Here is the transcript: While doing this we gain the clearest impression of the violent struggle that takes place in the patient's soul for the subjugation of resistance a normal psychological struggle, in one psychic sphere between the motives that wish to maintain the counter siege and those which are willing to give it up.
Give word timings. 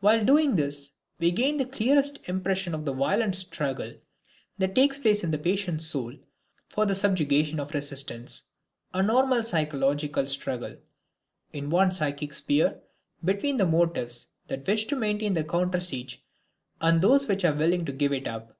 While 0.00 0.24
doing 0.24 0.56
this 0.56 0.92
we 1.18 1.30
gain 1.30 1.58
the 1.58 1.66
clearest 1.66 2.20
impression 2.24 2.72
of 2.74 2.86
the 2.86 2.92
violent 2.94 3.34
struggle 3.36 3.92
that 4.56 4.74
takes 4.74 4.98
place 4.98 5.22
in 5.22 5.30
the 5.30 5.36
patient's 5.36 5.84
soul 5.84 6.14
for 6.70 6.86
the 6.86 6.94
subjugation 6.94 7.60
of 7.60 7.74
resistance 7.74 8.44
a 8.94 9.02
normal 9.02 9.42
psychological 9.44 10.26
struggle, 10.26 10.78
in 11.52 11.68
one 11.68 11.92
psychic 11.92 12.32
sphere 12.32 12.80
between 13.22 13.58
the 13.58 13.66
motives 13.66 14.28
that 14.46 14.66
wish 14.66 14.86
to 14.86 14.96
maintain 14.96 15.34
the 15.34 15.44
counter 15.44 15.80
siege 15.80 16.24
and 16.80 17.02
those 17.02 17.28
which 17.28 17.44
are 17.44 17.52
willing 17.54 17.84
to 17.84 17.92
give 17.92 18.14
it 18.14 18.26
up. 18.26 18.56